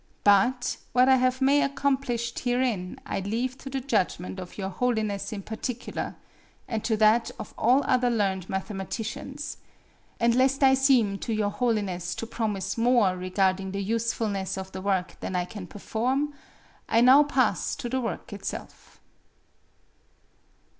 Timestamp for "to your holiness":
11.19-12.15